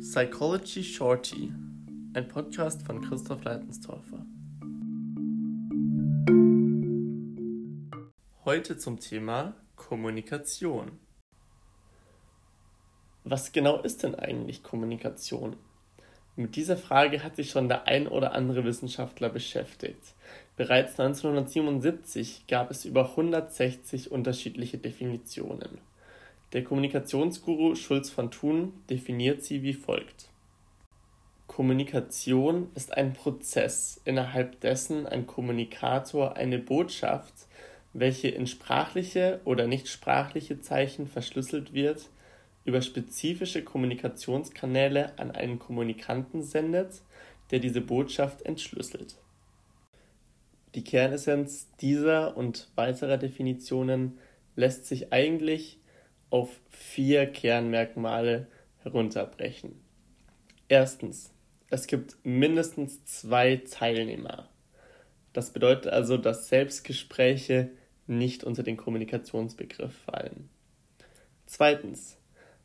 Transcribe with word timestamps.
Psychology 0.00 0.84
Shorty, 0.84 1.52
ein 2.14 2.28
Podcast 2.28 2.82
von 2.86 3.02
Christoph 3.02 3.42
Leitenstorfer. 3.42 4.24
Heute 8.44 8.78
zum 8.78 9.00
Thema 9.00 9.54
Kommunikation. 9.74 10.92
Was 13.24 13.52
genau 13.52 13.82
ist 13.82 14.02
denn 14.02 14.14
eigentlich 14.14 14.62
Kommunikation? 14.62 15.56
Mit 16.38 16.54
dieser 16.54 16.76
Frage 16.76 17.24
hat 17.24 17.34
sich 17.34 17.50
schon 17.50 17.66
der 17.66 17.88
ein 17.88 18.06
oder 18.06 18.32
andere 18.32 18.62
Wissenschaftler 18.62 19.28
beschäftigt. 19.28 20.14
Bereits 20.56 20.92
1977 20.92 22.44
gab 22.46 22.70
es 22.70 22.84
über 22.84 23.10
160 23.10 24.12
unterschiedliche 24.12 24.78
Definitionen. 24.78 25.78
Der 26.52 26.62
Kommunikationsguru 26.62 27.74
Schulz 27.74 28.08
von 28.08 28.30
Thun 28.30 28.72
definiert 28.88 29.42
sie 29.42 29.64
wie 29.64 29.74
folgt. 29.74 30.28
Kommunikation 31.48 32.68
ist 32.76 32.96
ein 32.96 33.14
Prozess, 33.14 34.00
innerhalb 34.04 34.60
dessen 34.60 35.08
ein 35.08 35.26
Kommunikator 35.26 36.36
eine 36.36 36.60
Botschaft, 36.60 37.34
welche 37.94 38.28
in 38.28 38.46
sprachliche 38.46 39.40
oder 39.44 39.66
nicht 39.66 39.88
sprachliche 39.88 40.60
Zeichen 40.60 41.08
verschlüsselt 41.08 41.72
wird, 41.74 42.08
über 42.68 42.82
spezifische 42.82 43.64
Kommunikationskanäle 43.64 45.18
an 45.18 45.30
einen 45.30 45.58
Kommunikanten 45.58 46.42
sendet, 46.42 47.00
der 47.50 47.60
diese 47.60 47.80
Botschaft 47.80 48.42
entschlüsselt. 48.42 49.16
Die 50.74 50.84
Kernessenz 50.84 51.70
dieser 51.80 52.36
und 52.36 52.68
weiterer 52.74 53.16
Definitionen 53.16 54.18
lässt 54.54 54.84
sich 54.84 55.14
eigentlich 55.14 55.80
auf 56.28 56.60
vier 56.68 57.24
Kernmerkmale 57.24 58.48
herunterbrechen. 58.82 59.80
Erstens, 60.68 61.32
es 61.70 61.86
gibt 61.86 62.18
mindestens 62.22 63.02
zwei 63.06 63.56
Teilnehmer. 63.56 64.50
Das 65.32 65.54
bedeutet 65.54 65.90
also, 65.90 66.18
dass 66.18 66.48
Selbstgespräche 66.48 67.70
nicht 68.06 68.44
unter 68.44 68.62
den 68.62 68.76
Kommunikationsbegriff 68.76 69.94
fallen. 70.04 70.50
Zweitens, 71.46 72.18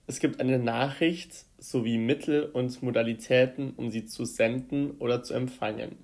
es 0.06 0.20
gibt 0.20 0.40
eine 0.40 0.60
Nachricht 0.60 1.46
sowie 1.58 1.98
Mittel 1.98 2.44
und 2.44 2.84
Modalitäten, 2.84 3.74
um 3.78 3.90
sie 3.90 4.06
zu 4.06 4.26
senden 4.26 4.92
oder 5.00 5.24
zu 5.24 5.34
empfangen. 5.34 5.98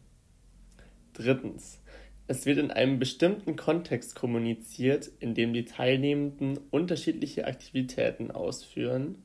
Drittens, 1.13 1.81
es 2.27 2.45
wird 2.45 2.59
in 2.59 2.71
einem 2.71 2.99
bestimmten 2.99 3.55
Kontext 3.55 4.15
kommuniziert, 4.15 5.11
in 5.19 5.33
dem 5.33 5.51
die 5.51 5.65
Teilnehmenden 5.65 6.59
unterschiedliche 6.69 7.45
Aktivitäten 7.45 8.31
ausführen. 8.31 9.23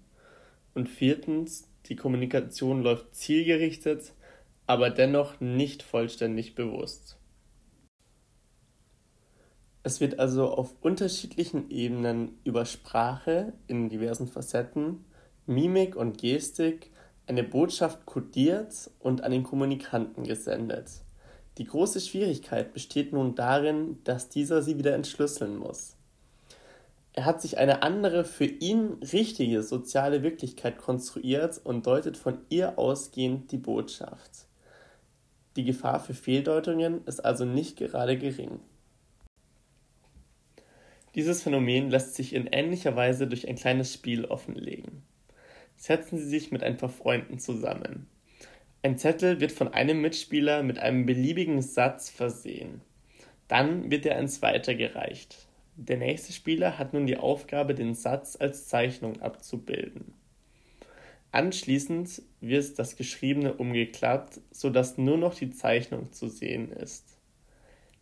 Und 0.74 0.88
viertens, 0.88 1.68
die 1.86 1.96
Kommunikation 1.96 2.82
läuft 2.82 3.14
zielgerichtet, 3.14 4.12
aber 4.66 4.90
dennoch 4.90 5.38
nicht 5.40 5.82
vollständig 5.82 6.54
bewusst. 6.54 7.16
Es 9.86 10.00
wird 10.00 10.18
also 10.18 10.48
auf 10.48 10.74
unterschiedlichen 10.80 11.70
Ebenen 11.70 12.38
über 12.42 12.64
Sprache 12.64 13.52
in 13.66 13.90
diversen 13.90 14.26
Facetten, 14.26 15.04
Mimik 15.44 15.94
und 15.94 16.16
Gestik 16.16 16.90
eine 17.26 17.44
Botschaft 17.44 18.06
kodiert 18.06 18.90
und 18.98 19.22
an 19.22 19.30
den 19.30 19.42
Kommunikanten 19.42 20.24
gesendet. 20.24 20.90
Die 21.58 21.66
große 21.66 22.00
Schwierigkeit 22.00 22.72
besteht 22.72 23.12
nun 23.12 23.34
darin, 23.34 23.98
dass 24.04 24.30
dieser 24.30 24.62
sie 24.62 24.78
wieder 24.78 24.94
entschlüsseln 24.94 25.58
muss. 25.58 25.96
Er 27.12 27.26
hat 27.26 27.42
sich 27.42 27.58
eine 27.58 27.82
andere, 27.82 28.24
für 28.24 28.46
ihn 28.46 28.94
richtige 29.12 29.62
soziale 29.62 30.22
Wirklichkeit 30.22 30.78
konstruiert 30.78 31.60
und 31.62 31.86
deutet 31.86 32.16
von 32.16 32.38
ihr 32.48 32.78
ausgehend 32.78 33.52
die 33.52 33.58
Botschaft. 33.58 34.46
Die 35.56 35.64
Gefahr 35.64 36.00
für 36.00 36.14
Fehldeutungen 36.14 37.04
ist 37.04 37.22
also 37.22 37.44
nicht 37.44 37.76
gerade 37.76 38.16
gering. 38.16 38.60
Dieses 41.14 41.42
Phänomen 41.42 41.90
lässt 41.90 42.14
sich 42.14 42.34
in 42.34 42.48
ähnlicher 42.48 42.96
Weise 42.96 43.26
durch 43.28 43.48
ein 43.48 43.56
kleines 43.56 43.92
Spiel 43.94 44.24
offenlegen. 44.24 45.02
Setzen 45.76 46.18
Sie 46.18 46.28
sich 46.28 46.50
mit 46.50 46.62
ein 46.62 46.76
paar 46.76 46.88
Freunden 46.88 47.38
zusammen. 47.38 48.06
Ein 48.82 48.98
Zettel 48.98 49.40
wird 49.40 49.52
von 49.52 49.72
einem 49.72 50.00
Mitspieler 50.00 50.62
mit 50.62 50.78
einem 50.78 51.06
beliebigen 51.06 51.62
Satz 51.62 52.10
versehen. 52.10 52.80
Dann 53.48 53.90
wird 53.90 54.06
er 54.06 54.18
ins 54.18 54.42
weitergereicht. 54.42 55.46
Der 55.76 55.96
nächste 55.96 56.32
Spieler 56.32 56.78
hat 56.78 56.92
nun 56.92 57.06
die 57.06 57.16
Aufgabe, 57.16 57.74
den 57.74 57.94
Satz 57.94 58.36
als 58.38 58.68
Zeichnung 58.68 59.20
abzubilden. 59.20 60.14
Anschließend 61.32 62.22
wird 62.40 62.78
das 62.78 62.96
Geschriebene 62.96 63.54
umgeklappt, 63.54 64.40
sodass 64.50 64.98
nur 64.98 65.18
noch 65.18 65.34
die 65.34 65.50
Zeichnung 65.50 66.12
zu 66.12 66.28
sehen 66.28 66.70
ist. 66.70 67.13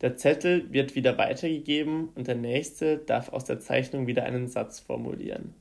Der 0.03 0.17
Zettel 0.17 0.73
wird 0.73 0.97
wieder 0.97 1.17
weitergegeben 1.17 2.09
und 2.17 2.27
der 2.27 2.35
nächste 2.35 2.99
darf 2.99 3.29
aus 3.29 3.45
der 3.45 3.61
Zeichnung 3.61 4.09
wieder 4.09 4.25
einen 4.25 4.49
Satz 4.49 4.81
formulieren. 4.81 5.55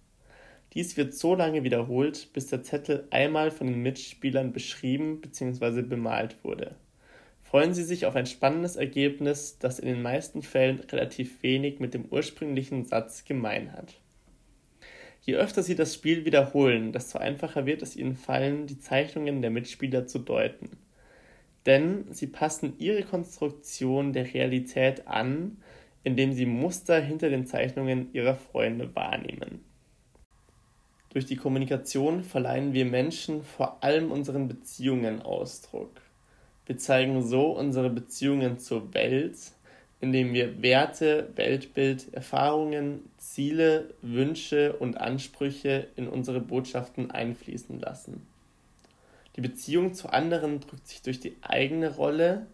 Dies 0.73 0.97
wird 0.97 1.13
so 1.13 1.35
lange 1.35 1.63
wiederholt, 1.63 2.29
bis 2.33 2.47
der 2.47 2.63
Zettel 2.63 3.07
einmal 3.11 3.51
von 3.51 3.67
den 3.67 3.83
Mitspielern 3.83 4.51
beschrieben 4.51 5.21
bzw. 5.21 5.83
bemalt 5.83 6.43
wurde. 6.43 6.75
Freuen 7.43 7.75
Sie 7.75 7.83
sich 7.83 8.07
auf 8.07 8.15
ein 8.15 8.25
spannendes 8.25 8.77
Ergebnis, 8.77 9.59
das 9.59 9.77
in 9.77 9.87
den 9.87 10.01
meisten 10.01 10.41
Fällen 10.41 10.79
relativ 10.79 11.43
wenig 11.43 11.79
mit 11.79 11.93
dem 11.93 12.05
ursprünglichen 12.05 12.85
Satz 12.85 13.25
gemein 13.25 13.73
hat. 13.73 13.99
Je 15.21 15.35
öfter 15.35 15.61
Sie 15.61 15.75
das 15.75 15.93
Spiel 15.93 16.25
wiederholen, 16.25 16.93
desto 16.93 17.19
einfacher 17.19 17.67
wird 17.67 17.83
es 17.83 17.95
Ihnen 17.95 18.15
fallen, 18.15 18.65
die 18.65 18.79
Zeichnungen 18.79 19.43
der 19.43 19.51
Mitspieler 19.51 20.07
zu 20.07 20.17
deuten. 20.17 20.77
Denn 21.65 22.05
sie 22.11 22.27
passen 22.27 22.73
ihre 22.79 23.03
Konstruktion 23.03 24.13
der 24.13 24.33
Realität 24.33 25.07
an, 25.07 25.57
indem 26.03 26.33
sie 26.33 26.45
Muster 26.45 26.99
hinter 26.99 27.29
den 27.29 27.45
Zeichnungen 27.45 28.13
ihrer 28.13 28.35
Freunde 28.35 28.95
wahrnehmen. 28.95 29.63
Durch 31.09 31.25
die 31.25 31.35
Kommunikation 31.35 32.23
verleihen 32.23 32.73
wir 32.73 32.85
Menschen 32.85 33.43
vor 33.43 33.83
allem 33.83 34.11
unseren 34.11 34.47
Beziehungen 34.47 35.21
Ausdruck. 35.21 36.01
Wir 36.65 36.77
zeigen 36.77 37.21
so 37.21 37.51
unsere 37.51 37.89
Beziehungen 37.89 38.57
zur 38.59 38.93
Welt, 38.93 39.35
indem 39.99 40.33
wir 40.33 40.61
Werte, 40.61 41.29
Weltbild, 41.35 42.13
Erfahrungen, 42.13 43.01
Ziele, 43.17 43.93
Wünsche 44.01 44.73
und 44.73 44.99
Ansprüche 44.99 45.87
in 45.97 46.07
unsere 46.07 46.39
Botschaften 46.39 47.11
einfließen 47.11 47.79
lassen. 47.79 48.25
Die 49.35 49.41
Beziehung 49.41 49.93
zu 49.93 50.09
anderen 50.09 50.59
drückt 50.59 50.87
sich 50.87 51.01
durch 51.01 51.19
die 51.19 51.37
eigene 51.41 51.95
Rolle, 51.95 52.47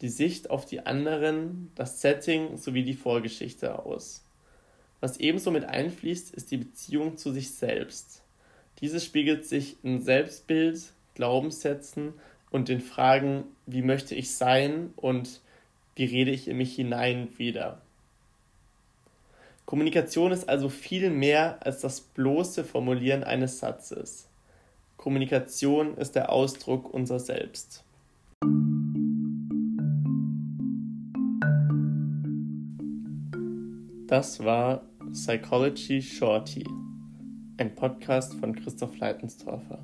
die 0.00 0.08
Sicht 0.08 0.50
auf 0.50 0.64
die 0.64 0.86
anderen, 0.86 1.70
das 1.74 2.00
Setting 2.00 2.56
sowie 2.56 2.84
die 2.84 2.94
Vorgeschichte 2.94 3.84
aus. 3.84 4.24
Was 5.00 5.18
ebenso 5.18 5.50
mit 5.50 5.64
einfließt, 5.64 6.32
ist 6.32 6.50
die 6.50 6.58
Beziehung 6.58 7.16
zu 7.16 7.32
sich 7.32 7.50
selbst. 7.50 8.22
Diese 8.80 9.00
spiegelt 9.00 9.46
sich 9.46 9.76
in 9.82 10.00
Selbstbild, 10.02 10.92
Glaubenssätzen 11.14 12.14
und 12.50 12.68
den 12.68 12.80
Fragen, 12.80 13.44
wie 13.66 13.82
möchte 13.82 14.14
ich 14.14 14.34
sein 14.34 14.92
und 14.96 15.40
wie 15.96 16.04
rede 16.04 16.30
ich 16.30 16.48
in 16.48 16.56
mich 16.56 16.76
hinein 16.76 17.28
wieder. 17.36 17.82
Kommunikation 19.66 20.32
ist 20.32 20.48
also 20.48 20.68
viel 20.68 21.10
mehr 21.10 21.58
als 21.64 21.80
das 21.80 22.00
bloße 22.00 22.64
Formulieren 22.64 23.22
eines 23.22 23.58
Satzes. 23.58 24.29
Kommunikation 25.00 25.96
ist 25.96 26.14
der 26.14 26.30
Ausdruck 26.30 26.92
unser 26.92 27.18
Selbst. 27.20 27.86
Das 34.08 34.44
war 34.44 34.82
Psychology 35.12 36.02
Shorty, 36.02 36.64
ein 37.56 37.74
Podcast 37.74 38.34
von 38.34 38.54
Christoph 38.54 38.98
Leitenstorfer. 38.98 39.78